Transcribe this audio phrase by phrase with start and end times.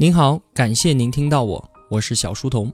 [0.00, 2.72] 您好，感谢您听到我，我是小书童。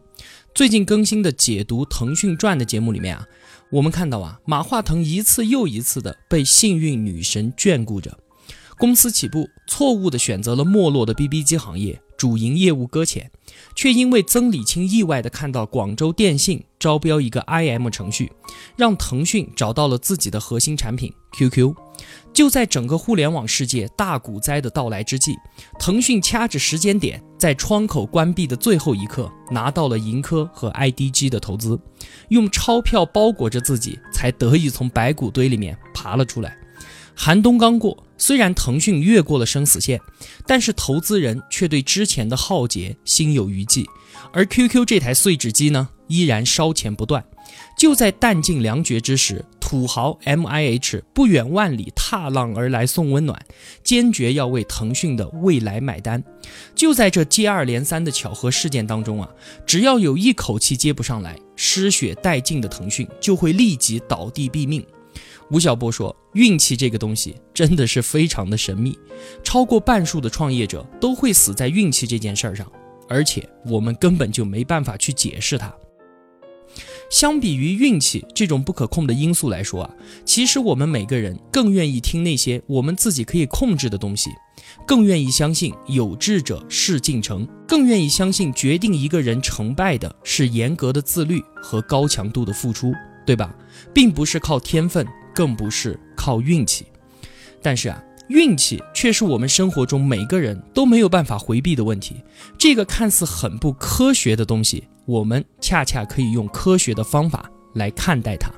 [0.55, 3.27] 最近更新的解读腾讯传的节目里面啊，
[3.69, 8.17] 我们看到啊，马化腾一次又一次的被幸运女神眷顾着。
[8.79, 13.31] 公司起步错误的选择了没落的 BB 机行业，主营业务搁浅，
[13.75, 18.33] 却因为曾理清意外的看到广州电信招标一个 IM 程序，
[18.77, 21.75] 让腾讯找到了自己的核心产品 QQ。
[22.33, 25.35] 就在整个互联网世界大股灾的到来之际，
[25.79, 31.79] 腾讯掐着时间点，在窗口关闭的最后一刻，拿到了盈科和 IDG 的投资，
[32.29, 36.57] 用钞票包裹着自己，才得以从白骨堆里面爬了出来。
[37.15, 40.01] 寒冬刚过，虽然腾讯越过了生死线，
[40.47, 43.87] 但是投资人却对之前的浩劫心有余悸，
[44.33, 47.25] 而 QQ 这台碎纸机呢，依然烧钱不断。
[47.79, 53.41] 就在弹尽粮绝之时，土豪 M I H 不远万里踏浪而来送温暖，
[53.85, 56.23] 坚决要为腾讯的未来买单。
[56.75, 59.29] 就在这接二连三的巧合事件当中啊，
[59.67, 64.85] 只要有一口气接不上来，失血殆尽的腾讯就会立即倒地毙命。
[65.51, 68.99] 吴晓波说：“运气这个东西真的是非常的神秘，
[69.45, 72.71] 超过半数的创业者都会死在运气这件事儿上，
[73.09, 75.73] 而且我们根本就没办法去解释它。”
[77.09, 79.95] 相比于运气这种不可控的因素来说啊，
[80.25, 84.31] 其实我们每个人更愿意听那些我们自己可以控制的东西，
[84.85, 92.93] 更愿意相信有志者事竟成，更愿意相信决定一个人成败的是严格的自律和高强度的付出，
[93.25, 93.55] 对吧？
[93.95, 95.07] 并不是靠天分，
[95.37, 96.87] 更不是靠运气。
[97.61, 102.17] 但是啊，运气却是我们生活中每个人都没有办法回避的问题。
[102.57, 104.89] 这个看似很不科学的东西。
[105.05, 108.51] 我们恰恰可以用科学的方法来看待它。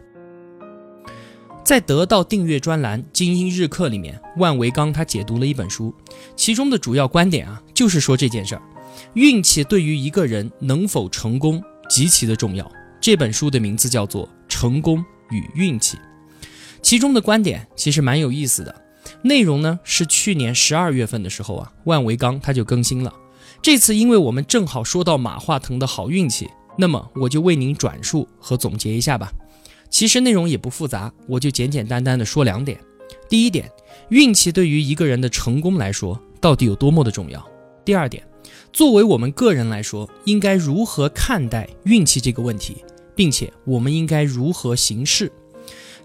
[1.63, 5.95] 在得到订阅专栏《精英日课》里面，万维刚他解读了一本书，
[6.37, 8.63] 其中的主要观点啊，就是说这件事儿，
[9.13, 12.67] 运气对于一个人能否成功极其的重要。
[12.99, 15.97] 这本书的名字叫做《成功与运气》，
[16.83, 18.75] 其中的观点其实蛮有意思的。
[19.23, 23.13] 内容呢是去年十二月份的时候啊，万维刚他就更新了。
[23.61, 29.33] 这次，因为我们正好说到马化腾的好运气，那么我就为您转述和总结一下吧。
[29.91, 32.79] 其实内容也不复杂，我就简简单单的说两点。
[33.29, 33.71] 第一点，
[34.11, 37.45] 运气对于一个人的成功来说到底有多么的重要？
[37.85, 38.23] 第二点，
[38.73, 42.85] 作为我们个人来说，应该如何看待运气这个问题，
[43.17, 45.33] 并且我们应该如何行事？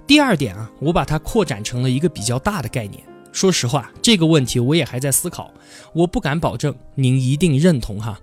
[0.06, 3.02] 第二点啊，我把它扩展成了一个比较大的概念。
[3.31, 5.52] 说实话，这个问题我也还在思考，
[5.94, 8.19] 我不敢保证您一定认同哈。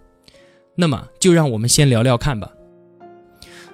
[0.77, 2.51] 那么就让我们先聊聊看吧。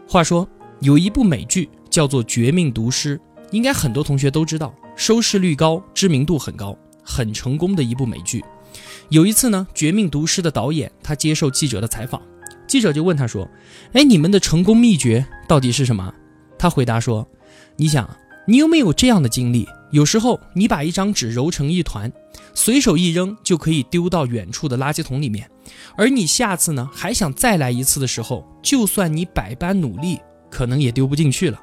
[0.08, 0.48] 话说
[0.80, 3.18] 有一部美剧叫做《绝命毒师》，
[3.50, 8.42] 应该很多同学都知道，收视率高，知名度很高，很成功的一部美剧。
[9.08, 12.22] 有一次呢，《绝命毒师》的导演他接受记者的采访，
[12.66, 13.48] 记者就问他说
[13.92, 16.14] ：“哎，你们的成功秘诀到底是什么？”
[16.58, 17.28] 他回答说
[17.76, 18.08] ：“你想，
[18.46, 22.12] 你有没有这样的经历？”有时候你把一张纸揉成一团，
[22.52, 25.48] 随手一扔就可以丢到远处的垃圾桶里面。
[25.96, 30.18] 而你下次呢还想再来一次的时候，就算你百般努力，
[30.50, 31.62] 可能也丢不进去了。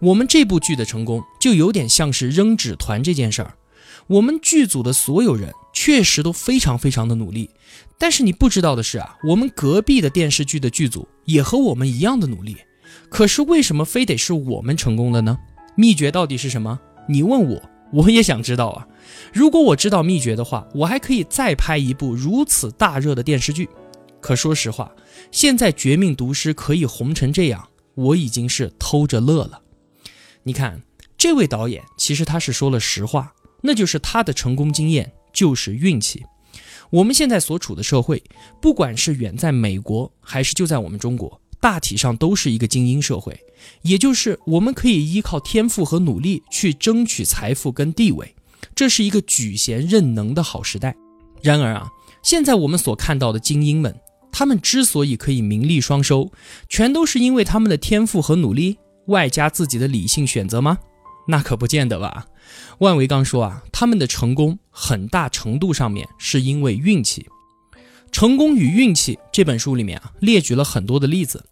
[0.00, 3.54] 我们这部剧的成功就有点像是扔纸团这件事儿。
[4.08, 7.48] 我们剧组的所有人确实都非常非常的努力，
[7.98, 12.56] 但是你不知道的是啊，我们隔壁的电视剧的剧组也和我们一样的努力。
[13.08, 15.38] 可是为什么非得是我们成功了呢？
[15.76, 16.80] 秘诀到底是什么？
[17.08, 17.62] 你问我，
[17.92, 18.86] 我也想知道啊。
[19.32, 23.68] 如果我知道秘诀的话，我还可以再拍一部如此大热的电视剧。
[24.20, 24.90] 可说实话，
[25.30, 29.60] 现在《绝命毒师》可以红成这样，我已经是偷着乐了。
[30.44, 30.82] 你看，
[31.18, 36.24] 这位导演其实他是说了实话，那就是他的成功经验就是运气。
[36.90, 38.22] 我们现在所处的社会，
[38.62, 41.40] 不管是远在美国，还是就在我们中国。
[41.64, 43.40] 大体上都是一个精英社会，
[43.80, 48.34] 也就是我们可以依靠天赋和努力去争取财富跟地位，
[48.74, 50.94] 这是一个举贤任能的好时代。
[51.40, 51.88] 然而啊，
[52.22, 53.98] 现在我们所看到的精英们，
[54.30, 56.30] 他们之所以可以名利双收，
[56.68, 60.76] 全都是因为他们的天赋和努力，外加自己的理性选择吗？
[61.26, 62.26] 那可不见得吧。
[62.80, 67.22] 万维刚说啊，他们的成功很大程度上面是因为运气。
[68.12, 71.42] 《成功与运气》这本书里面啊，列举了很多的例子。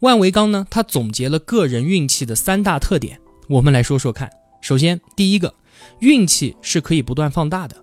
[0.00, 4.30] 万维刚呢，他总结了个人运气的三大特点，我们来说说看。
[4.60, 5.54] 首先，第一个，
[6.00, 7.76] 运气是可以不断放大的。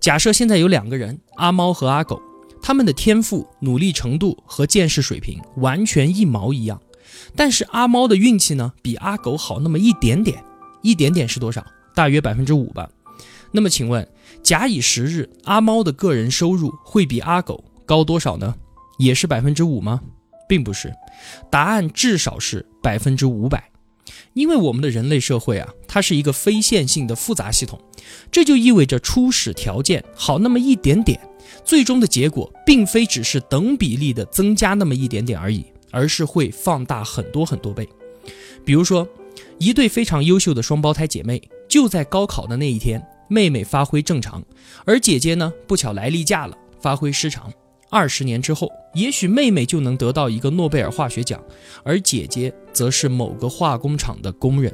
[0.00, 2.20] 假设现在有两个人，阿猫和阿狗，
[2.62, 6.80] 他们的天赋、努力程度和见识水平完全一毛一样，
[7.34, 10.42] 但是阿猫的运气呢，比阿狗好那么一点点，
[10.82, 11.64] 一点点是多少？
[11.94, 12.88] 大约百分之五吧。
[13.52, 14.06] 那么请问，
[14.42, 18.54] 假以时日，阿猫的个人收入会比阿狗高多少呢？
[18.98, 20.00] 也是百分之五吗？
[20.48, 20.92] 并不是，
[21.50, 23.70] 答案至少是百分之五百。
[24.34, 27.80] 因为我们的人类社会啊，它是一个非线性的复杂系统，
[28.30, 31.18] 这就意味着初始条件好那么一点点，
[31.64, 37.88] 最终的结果并非只是等比例的增加那么一点点而已，而是会放大很多很多倍。
[38.64, 39.08] 比如说，
[39.58, 44.44] 一对非常优秀的双胞胎姐妹，就在高考的那一天，妹妹发挥正常，
[44.84, 47.50] 而姐姐呢，不巧来例假了，发挥失常。
[47.96, 51.42] 二十年之后，也许妹妹就能得到一个诺贝尔化学奖，
[51.82, 54.70] 而姐姐则是某个化工厂的工人。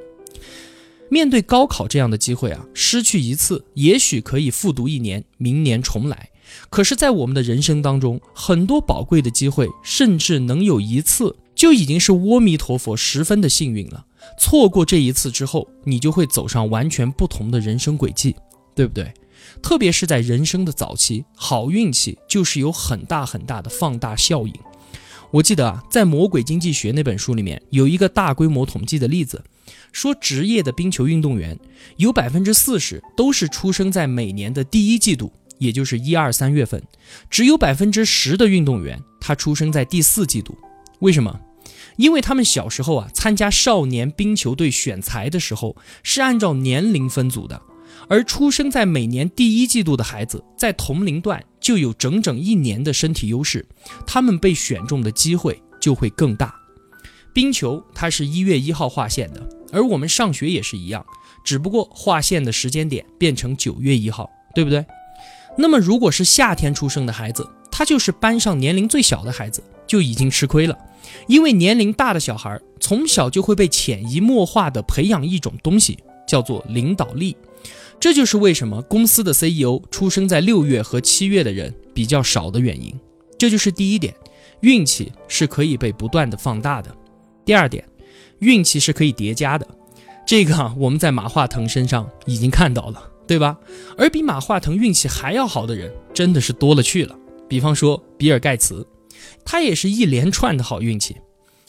[1.08, 6.30] 面对高考这样的机会啊，失去一次，也许可以复读一年，明年重来。
[6.68, 14.04] 可是，在我们的人生当中，很多宝贵的机会，甚至能有一次，就已经是阿弥陀佛十分的幸运了。
[14.36, 18.34] 错过这一次之后，你就会走上完全不同的人生轨迹，
[18.74, 19.14] 对不对？
[19.62, 24.54] 特别是在人生的早期，好运气就是有很大很大的放大效应。
[25.30, 29.42] 我记得啊，在《魔鬼经济学》那本书里面有一个大规模统计的例子，
[29.90, 31.58] 说职业的冰球运动员
[31.96, 36.80] 有百分之四十都是出生在每年的第一季度，也就是一二三月份；
[37.30, 40.54] 只有百分之十的运动员他出生在第四季度。
[40.98, 41.40] 为什么？
[41.96, 47.60] 因为他们小时候啊参加少年冰球队选材的时候是按照年龄分组的。
[48.08, 53.66] 而出生在每年第一季度的孩子，在同龄段就有整整一年的身体优势，
[54.06, 56.54] 他们被选中的机会就会更大。
[57.32, 61.04] 冰球它是一月一号划线的，而我们上学也是一样，
[61.44, 64.84] 只不过划线的时间点变成九月一号，对不对？
[65.56, 70.76] 那么如果是夏天出生的孩子，他就是班上年龄最小的孩子，就已经吃亏了，
[71.26, 77.36] 因为年龄大的小孩从小就会被潜移默化地培养一种东西，叫做领导力。
[78.02, 82.92] 这就是为什么公司的 CEO 出生在六月和七月的人比较少的原因。
[83.38, 84.12] 这就是第一点，
[84.62, 86.92] 运气是可以被不断的放大的。
[87.44, 87.88] 第二点，
[88.40, 89.64] 运气是可以叠加的。
[90.26, 93.56] 这个我们在马化腾身上已经看到了，对吧？
[93.96, 97.16] 而比马化腾运气还要好的人真的是多了去了。
[97.48, 98.84] 比方说比尔盖茨，
[99.44, 101.14] 他也是一连串的好运气。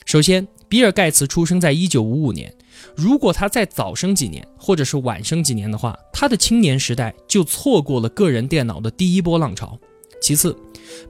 [0.04, 2.52] 首先，比尔盖茨出生在一九五五年。
[2.96, 9.78] 如果他再早生几年，或者是晚生几年的话，他的青年时代就错过了个人电脑的第一波浪潮。
[10.20, 10.56] 其次，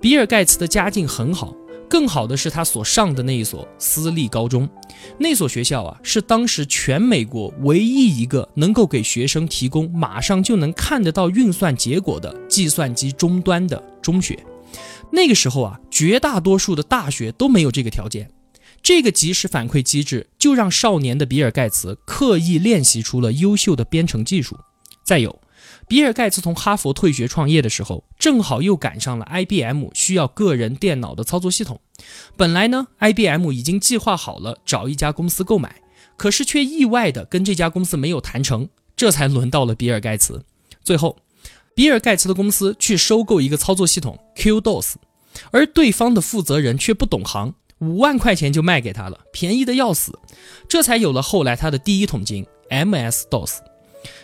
[0.00, 1.54] 比尔盖茨的家境很好，
[1.88, 4.68] 更好的是他所上的那一所私立高中。
[5.18, 14.42] 那所学校啊，是当时全美国唯一一个能够给学生提供马上就能看得到运算结果的计算机终端的中学。
[15.12, 18.28] 那个时候啊，绝大多数的大学都没有这个条件。
[18.84, 24.58] 这个及时反馈机制就让少年的比尔盖茨刻意练习出了优秀的编程技术。
[25.02, 25.40] 再有，
[25.88, 31.80] 比尔盖茨从哈佛退学创业的时候，正好又赶上了 IBM 需要个人电脑的操作系统。
[32.36, 35.80] 本来呢，IBM 已经计划好了找一家公司购买，
[36.18, 40.44] 可是却意外的跟这家公司没有谈成，这才轮到了比尔盖茨。
[40.82, 41.16] 最后，
[41.74, 44.96] 比尔盖茨的公司去收购一个操作系统 QDOS，
[45.52, 47.54] 而对方的负责人却不懂行。
[47.80, 50.18] 五万块钱就卖给他了，便宜的要死，
[50.68, 53.58] 这才有了后来他的第一桶金 MS DOS。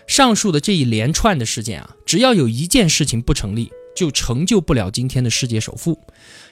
[0.07, 5.99] 上述的这一连串的事件啊，只要有一件事情不成立，就成就不了今天的世界首富。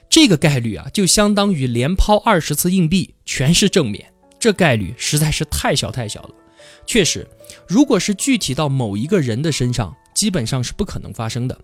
[0.09, 6.31] 这个概率啊，就相当于连抛二十次硬币全是正面，这概率实在是太小太小了。
[6.87, 7.27] 确实，
[7.67, 11.59] 如果是具体到某一个人的身上，基本上是不可能发生的。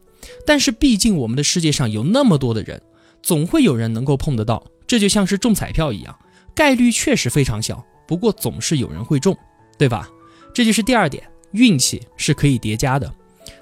[0.46, 2.82] 但是毕竟我们的世界上有那么多的人，
[3.22, 4.66] 总会有人能够碰得到。
[4.86, 6.18] 这就像是中彩票一样，
[6.54, 9.36] 概率确实非常小，不过总是有人会中，
[9.78, 10.08] 对吧？
[10.54, 11.22] 这就是第二点，
[11.52, 13.12] 运气是可以叠加的。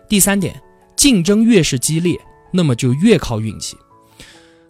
[0.09, 0.61] 第三点，
[0.95, 3.77] 竞争越是激烈，那么就越靠运气。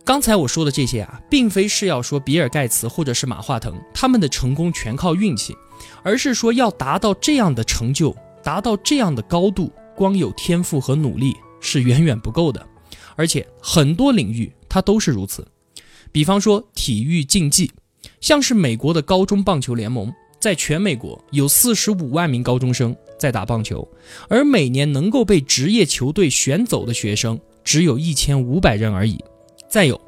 [0.04, 5.56] 刚才我说的这些啊，并非是要说比尔盖茨或者是马化腾他们的成功全靠运气，
[6.02, 12.64] 而是说要达到这样的成就，达到这样的高度，光有天赋和努力是远远不够的，
[13.14, 15.46] 而且很多领域它都是如此。
[16.12, 17.72] 比方说体育竞技，
[18.20, 23.88] 像是美国的高中棒球联盟，在全美国有四十五万名高中生在打棒球，
[24.28, 29.18] 而每年能够被职业球队选走的学生只有一千五百人而已。
[29.70, 29.98] 再有，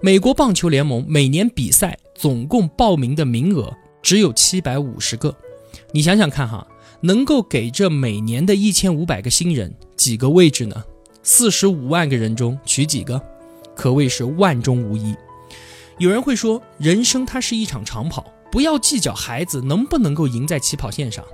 [0.00, 5.32] 美国棒球联盟每年比赛总共报名的名额只有七百五十个，
[5.92, 6.66] 你想想看哈，
[7.02, 10.82] 能够给这每年的一千五百个新人几个位置呢？
[11.22, 13.22] 四十五万个人中取几个，
[13.76, 15.14] 可谓是万中无一。
[16.02, 21.24] 有人会说，人生它是一场长跑，不要计较孩子能不能够赢在起跑线上。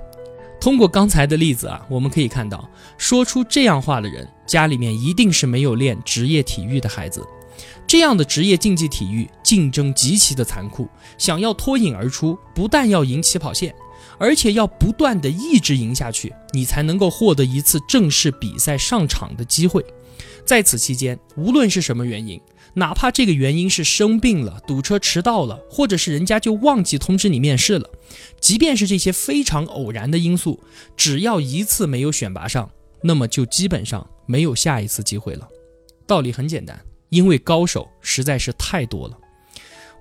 [0.61, 7.25] 通过刚才的例子啊，我们可以看到，说出这样话的人，家里面一定是没有练职业体育的孩子。
[7.87, 13.73] 这样的职业竞技体育竞争极其的残酷，想要脱颖而出，不但要赢起跑线，
[14.19, 19.83] 而且要不断的一直赢下去，你才能够获得一次正式比赛上场的机会。
[20.45, 22.39] 在此期间，无论是什么原因，
[22.75, 27.89] 哪怕这个原因是生病了、堵车迟到了，或者是人家就忘记通知你面试了，
[28.39, 30.59] 即便是这些非常偶然的因素，
[30.95, 32.69] 只要一次没有选拔上，
[33.01, 35.47] 那么就基本上没有下一次机会了。
[36.05, 39.17] 道理很简单，因为高手实在是太多了。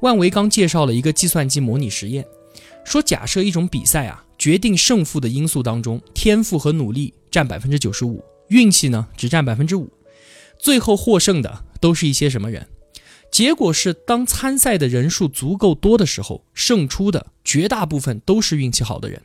[0.00, 2.24] 万维刚介绍了一个计算机模拟实验，
[2.84, 9.90] 说假设一种比赛啊，决定胜负的因素当中，天赋和努力占百分之九十五，运气呢只占百分之五。
[10.58, 12.66] 最后获胜的都是一些什么人？
[13.30, 19.22] 结果是，当参赛的人数足够多的时候，胜出的绝大部分都是运气好的人。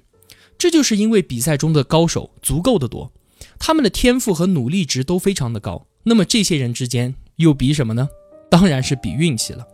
[0.57, 3.12] 这就是因为比赛中的高手足够的多，
[3.57, 5.88] 他们的天赋和努力值都非常的高。
[6.03, 8.10] 那么这些人之间又比什么呢？
[8.50, 9.65] 当然是比运气了。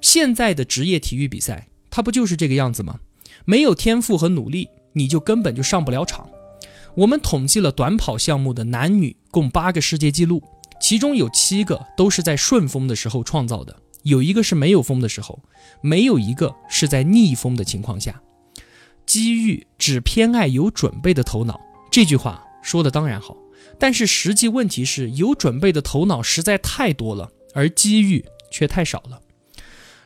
[0.00, 3.00] 现在的职业体育比赛，它不就是这个样子吗？
[3.44, 6.28] 没有天赋和努力，你就根本就上不了场。
[6.94, 10.42] 我们统计了短跑项目的男女共八个世界纪录。
[10.82, 15.40] 其中有七个都是在顺风的时候创造的，有一个是没有风的时候，
[15.80, 18.20] 没有一个是在逆风的情况下。
[19.06, 21.60] 机遇只偏爱有准备的头脑，
[21.90, 23.36] 这句话说的当然好，
[23.78, 29.20] 但是实际问题是有准备的头脑实在太多了，而机遇却太少了。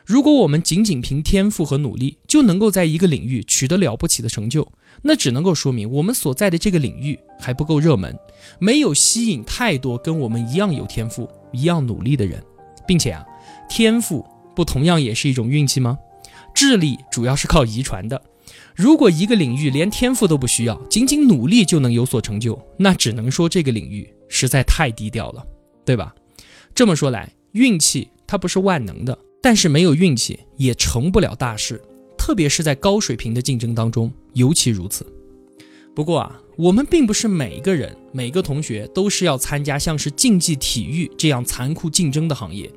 [0.05, 8.17] 如果我们仅仅凭天赋和努力就能够在一个领域取得了不起的成就，那只能够说明我们所在的这个领域还不够热门，
[8.59, 12.41] 没有吸引太多跟我们一样有天赋、一样努力的人，
[12.87, 13.25] 并且啊，
[13.69, 14.25] 天赋
[14.55, 15.97] 不同样也是一种运气吗？
[16.53, 18.21] 智力主要是靠遗传的。
[18.75, 25.45] 如果一个领域连天赋都不需要，仅仅努力就能有所成就，那只能说这个领域实在太低调了，
[25.85, 26.13] 对吧？
[26.73, 31.81] 这么说来，运气它不是万能的，但是没有运气也成不了大事。
[32.27, 35.05] 特别是在高水平的竞争当中，尤其如此。
[35.95, 42.69] 不过啊，我们并不是每一个人、每个同学都是要参加像是竞技体育这样残酷竞争的行业。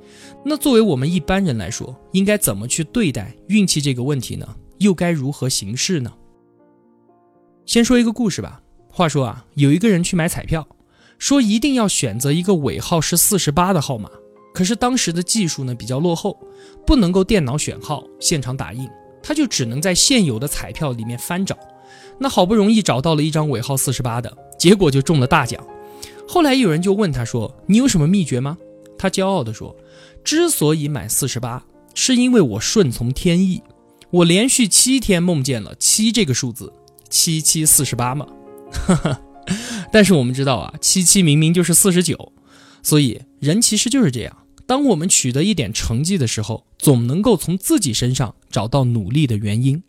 [0.44, 4.46] 那作为我们一般人来说，应该怎么去对待运气这个问题呢？
[4.78, 6.12] 又该如何行事呢？
[7.66, 8.62] 先说一个故事吧。
[8.88, 10.64] 话说啊，有一个人去买彩票，
[11.18, 14.08] 说一定要选择一个尾号是四十八的号码。
[14.54, 16.38] 可是当时的技术呢比较落后，
[16.86, 18.88] 不能够电脑选号、现场打印。
[19.22, 21.56] 他就只能在现有的彩票里面翻找，
[22.18, 25.64] 那好不容易找到了一张尾号四十八的，结果就中了大奖。
[26.28, 28.56] 后来有人就问他说：“你有什么秘诀吗？”
[28.96, 29.76] 他骄傲地说
[30.22, 33.62] ：“之所以买四十八，是因为我顺从天意，
[34.10, 36.72] 我连续七天梦见了七这个数字，
[37.08, 38.26] 七七四十八嘛。”
[38.70, 39.20] 哈哈
[39.90, 42.32] 但是我们知道啊，七七明明就是四十九，
[42.82, 44.36] 所以人其实就是这样。
[44.70, 49.82] 当我们取得一点成绩的时候，总能够从自己身上找到努力的原因。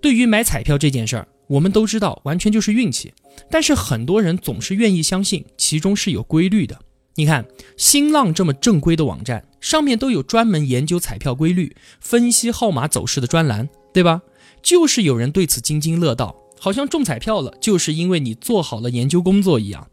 [0.00, 3.14] 对于买彩票这件事儿，我们都知道完全就是运气，
[3.48, 6.80] 但是很多人总是愿意相信其中是有规律的。
[7.14, 7.46] 你看，
[7.76, 14.22] 新浪这么正规的网站，上面都有专门研究彩票规律、分析号码走势的专栏，对吧？
[14.60, 19.88] 就是有人对此津津乐道，好像中彩票了就是因为你做好了研究工作一样。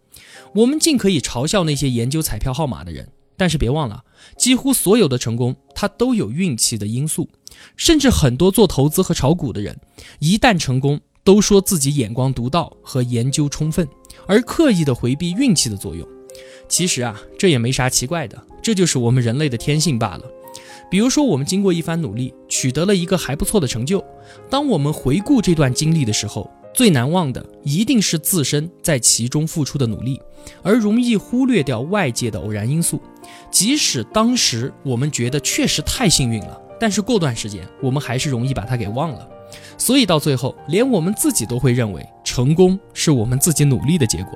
[0.56, 3.10] 我们尽可以嘲笑那些研究彩票号码的人。
[3.38, 4.04] 但是别忘了，
[4.38, 7.30] 几乎所有的成功，它都有运气的因素。
[7.76, 9.80] 甚至很多做投资和炒股的人，
[10.20, 13.88] 一旦成功，都说自己眼光独到和研究充分，
[14.28, 16.08] 而刻意的回避运气的作用。
[16.68, 20.24] 其实啊，这也没啥奇怪的，这就是我们人类的天性罢了。
[20.92, 24.04] 比如说，我们经过一番努力，取得了一个还不错的成就，
[24.50, 30.22] 当我们回顾这段经历的时候，最难忘的一定是自身在其中付出的努力，
[30.62, 33.02] 而容易忽略掉外界的偶然因素。
[33.52, 39.28] 即使当时我们觉得确实太幸运了，但是过段时间我们还是容易把它给忘了。
[39.78, 44.32] 所以到最后，连我们自己都会认为成功是我们自己努力的结果。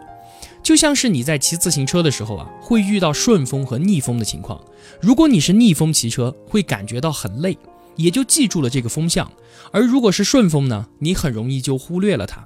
[0.62, 4.62] 就像是你在骑自行车的时候啊，会遇到顺风和逆风的情况。
[5.02, 7.58] 如果你是逆风骑车，会感觉到很累。
[7.96, 9.30] 也就记住了这个风向，
[9.72, 12.46] 而如果是顺风呢，你很容易就忽略了它。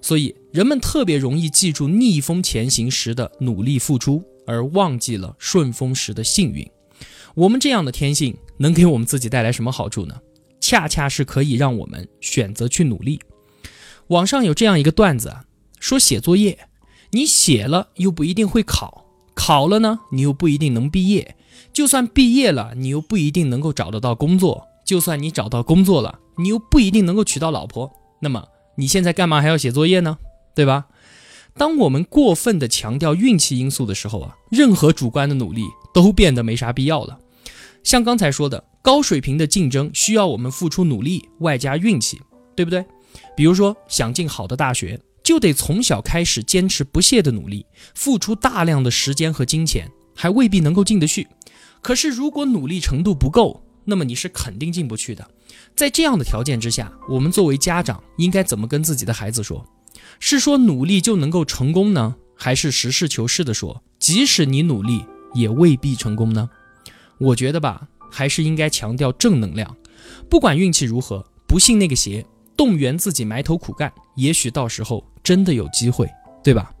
[0.00, 4.22] 所以人们特别容易记住逆风前行时的努力付出，
[4.52, 6.68] 而忘记了顺风时的幸运。
[7.34, 10.14] 我们这样的天性能给我们自己带来什么好处呢？
[10.60, 13.20] 恰恰是可以让我们选择去努力。
[14.08, 15.44] 网上有这样一个段子啊，
[15.80, 16.68] 说写作业，
[17.10, 21.34] 你写了又不一定会考，考了呢你又不一定能毕业，
[21.72, 24.68] 就算毕业了，你又不一定能够找得到工作。
[24.84, 27.90] 就算你找到工作了，你又不一定能够娶到老婆。
[28.20, 30.18] 那么你现在干嘛还要写作业呢？
[30.54, 30.86] 对吧？
[31.54, 37.18] 当我们过分的强调运气因素的时候啊，任何主观的努力都变得没啥必要了。
[37.84, 42.20] 像刚才说的，高水平的竞争需要我们付出努力，外加运气，
[42.56, 42.84] 对不对？
[43.36, 51.28] 比如说想进好的大学，就得从小开始坚持不懈的努力，付出大量的时间和金钱，还未必能够进得去。
[51.80, 55.28] 可是如果努力程度不够，那么你是肯定进不去的。
[55.76, 59.66] 在这样的条件之下，我们作为家长应该怎么跟自己的孩子说？
[60.20, 66.50] 是说努力就能够成功呢，还是实事求是的说，即使你努力也未必成功呢？
[67.18, 69.76] 我觉得吧，还是应该强调正能量。
[70.28, 72.24] 不管运气如何，不信那个邪，
[72.56, 76.08] 动员自己埋头苦干，也许到时候真的有机会，
[76.42, 76.72] 对吧？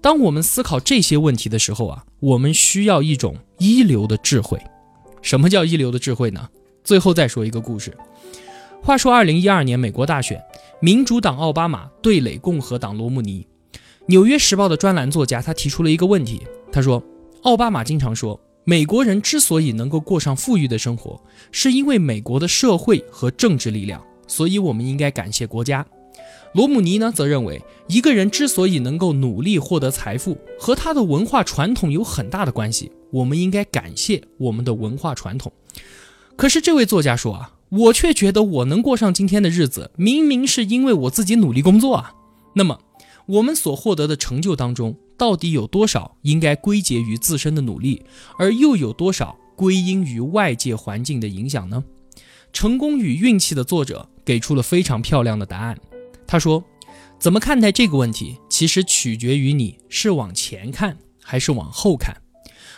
[0.00, 4.60] 当我们思考这些问题的时候啊，我们需要一种一流的智慧。
[5.20, 6.48] 什么叫一流的智慧呢？
[6.84, 7.96] 最后再说一个故事。
[8.82, 10.40] 话说，二零一二年美国大选，
[10.80, 13.46] 民主党奥巴马对垒共和党罗姆尼。
[14.08, 17.02] 纽约时报的专栏作家他提出了一个问题，他说：
[17.42, 21.18] 奥巴马经常说，美国人之所以能够过上富裕的生活，
[21.50, 25.84] 是因为美国的社会和政治力量，所以我们应该感谢国家。
[26.52, 32.92] 罗姆尼呢，则认为一个人之所以能够努力获得财富，和他的文化传统有很大的关系。
[33.10, 35.50] 我们应该感谢我们的文化传统。
[36.36, 42.12] 可是这位作家说啊，我却觉得我能过上今天的日子，明明是因为我自己努力工作啊。
[42.54, 42.80] 那么，
[43.26, 48.04] 我们所获得的成就当中，到底有多少应该归结于自身的努力，
[48.38, 51.82] 而又有多少归因于外界环境的影响呢？
[52.52, 55.76] 成功与运气的作者给出了非常漂亮的答案。
[56.26, 56.64] 他说
[57.18, 62.16] ：“怎么看待这个问题，其实取决于你是往前看还是往后看。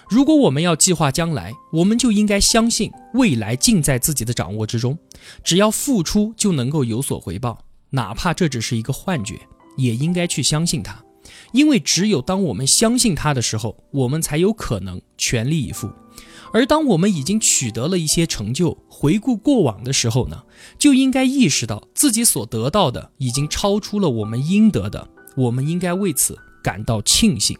[0.08, 4.98] 如果我们要计划将来，我们就应该相信未来尽在自己的掌握之中，
[5.44, 7.58] 只要付出就能够有所回报，
[7.90, 9.38] 哪怕这只是一个幻觉，
[9.76, 11.04] 也应该去相信它。
[11.52, 15.90] 因为只有当我们相信它的时候，我们才有可能全力以赴。”
[16.50, 20.42] 而当我们已经取得了一些成就，回顾过往的时候呢，
[20.78, 27.54] 就应该意识到自己所得到的已经超出了我们应得的，我们应该为此感到庆幸。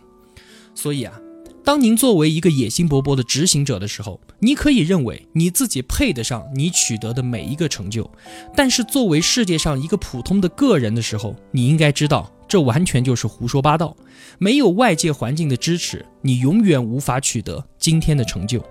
[0.75, 1.21] 所以啊，
[1.69, 8.11] 当您作为一个野心勃勃的执行者的时候，你可以认为你自己配得上你取得的每一个成就，
[8.57, 13.95] 但是作为世界上一个普通的个人的时候，你应该知道，这完全就是胡说八道。
[14.39, 18.65] 没有外界环境的支持，你永远无法取得今天的成就。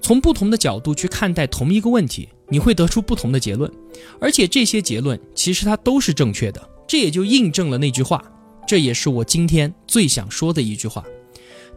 [0.00, 3.68] 从不同的角度去看待同一个问题，你会得出不同的结论，
[4.20, 6.70] 而且这些结论其实它都是正确的。
[6.86, 8.22] 这也就印证了那句话，
[8.64, 11.02] 这也是我今天最想说的一句话：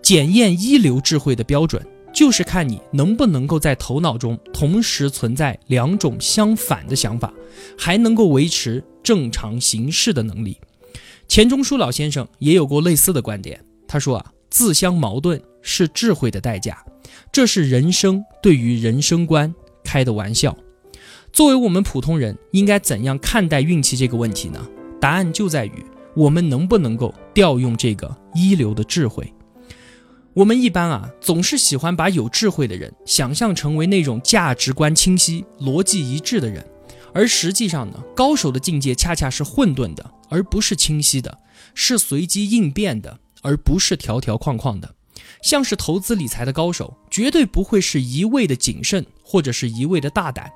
[0.01, 7.33] 检验一流智慧的标准，就是看你能不能够在头脑中同时存在两种相反的想法，
[7.77, 10.57] 还能够维持正常行事的能力。
[11.27, 16.83] 钱钟书老先生也有过类似的观点，他说啊，自相矛盾是智慧的代价。
[17.31, 20.57] 这是人生对于人生观开的玩笑。
[21.31, 24.59] 作为我们普通人，应该怎样看待运气这个问题呢？
[24.99, 25.71] 答案就在于
[26.13, 29.31] 我们能不能够调用这个一流的智慧。
[30.33, 36.65] 我们一般啊，总是喜欢把有智慧的人想象成为那种价值观清晰、逻辑一致的人，
[37.13, 41.29] 而实际上呢，高手的境界恰恰是混沌的，而不是清晰的；
[41.75, 44.95] 是随机应变的，而不是条条框框的。
[45.41, 50.49] 像是投资理财的高手，绝对不会是一味的谨慎，或者是一味的大胆。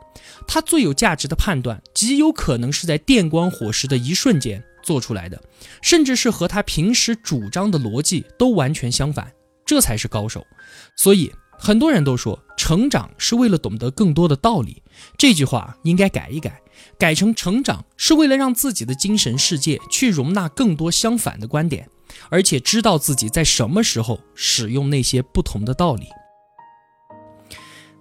[0.47, 5.41] 他最有价值的判断，极有可能是在电光火石的一瞬间做出来的，
[5.81, 9.29] 甚至是和他平时主张的逻辑都完全相反。
[9.65, 10.45] 这才是高手。
[10.95, 14.81] 所以很多人都说，成长是为了懂得更多的道理。
[15.17, 16.61] 这句话应该改一改，
[16.97, 21.89] 改成成长是为了让自己的精神世界去容纳更多相反的观点。
[22.29, 26.05] 而且知道自己在什么时候使用那些不同的道理。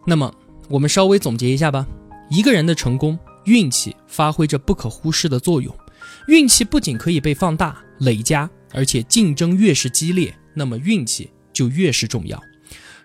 [0.06, 0.32] 那么，
[0.68, 1.86] 我们稍微总结一下吧。
[2.30, 5.74] 一个人的成功，运气发挥着不可忽视的作用。
[6.28, 12.42] 运气不仅可以被放大、累加，而且竞争越是激烈，那么运气就越是重要。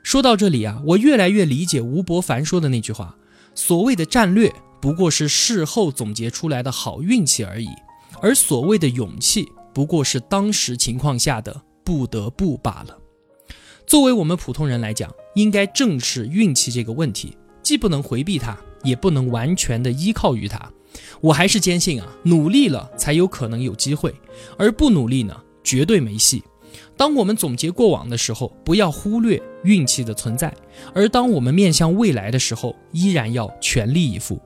[0.04, 3.16] 说到这里啊，我越来越理解吴伯凡说的那句话：
[3.54, 7.68] 所谓的战略，不过是事后总结出来的好运气而已；
[8.22, 12.98] 而所谓的勇气，不过是当时情况下的不得不罢了。
[13.86, 20.72] 作为我们普通人来讲，应该正视运气这个问题，既不能回避它，也不能完全的依靠于它。
[21.22, 24.14] 我还是坚信啊，努力了才有可能有机会，
[24.58, 26.42] 而不努力呢，绝对没戏。
[27.00, 30.50] 当我们总结过往的时候，不要忽略运气的存在；
[30.94, 34.38] 而当我们面向未来的时候，依然要全力以赴。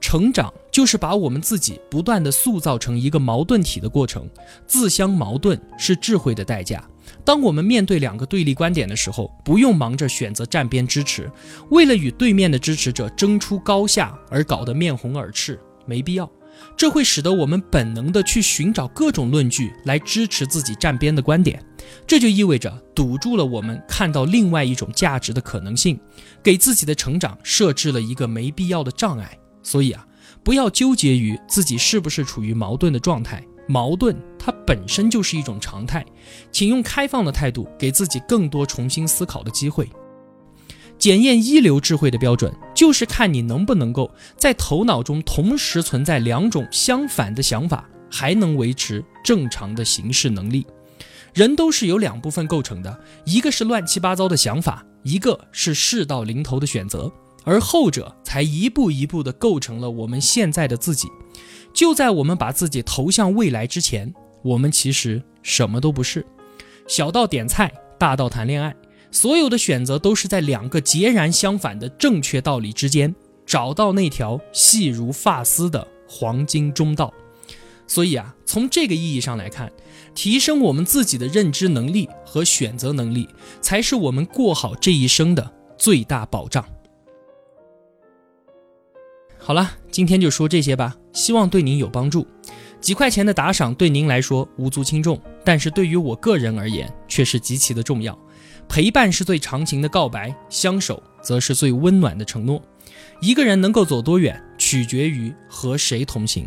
[0.00, 4.30] 成长就是把我们自己不断的塑造成一个矛盾体的过程，
[4.64, 6.88] 自相矛盾是智慧的代价，
[7.24, 11.28] 当我们面对两个对立观点的时候，不用忙着选择站边支持，
[11.70, 16.30] 为了与对面的支持者争出高下而搞得面红耳赤，没必要。
[16.76, 21.64] 这会使得我们本能的去寻找各种论据来支持自己站边的观点，
[22.06, 25.98] 这就意味着堵住了我们看到另外一种价值的可能性，
[26.42, 29.36] 给自己的成长设置了一个没必要的障碍。
[29.62, 30.06] 所以啊，
[30.44, 33.42] 不要纠结于自己是不是处于矛盾的状态。
[33.66, 36.02] 矛盾它本身就是一种常态，
[36.50, 39.86] 请用开放的态度给自己更多重新思考的机会。
[40.98, 50.66] 检验一流智慧的标准，就是看你能不能够在头脑中同时存在两种相反的想法，还能维持正常的行事能力。
[51.34, 57.12] 人都是由两部分构成的，一个是乱七八糟的想法，一个是事到临头的选择，
[57.44, 61.06] 而后者才一步一步地构成了我们现在的自己。
[61.72, 66.26] 就在我们把自己投向未来之前，我们其实什么都不是。
[66.88, 68.74] 小到点菜，大到谈恋爱，
[69.10, 73.14] 所有的选择都是在两个截然相反的正确道理之间，
[73.46, 77.12] 找到那条细如发丝的黄金中道。
[77.86, 79.72] 所以啊，从这个意义上来看，
[80.14, 83.26] 提升我们自己的认知能力和选择能力，
[83.62, 86.62] 才是我们过好这一生的最大保障。
[89.38, 92.26] 好了，今天就说这些吧，希望对您有帮助。
[92.78, 98.16] 几块钱的打赏对您来说无足轻重，但是对于我个人而言却是极其的重要。
[98.68, 102.62] 陪伴是最长情的告白，相守则是最温暖的承诺。
[103.20, 106.46] 一个人能够走多远，取决于和谁同行。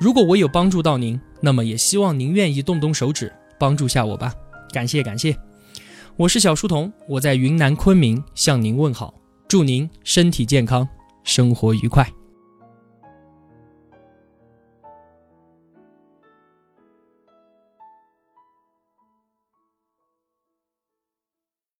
[0.00, 4.32] 如果我有帮助到您，那么也希望您愿意动动手指帮助下我吧。
[4.72, 5.36] 感谢感谢，
[6.16, 9.12] 我是小书童，我在云南昆明向您问好，
[9.46, 10.88] 祝您身体健康，
[11.24, 12.10] 生活愉快。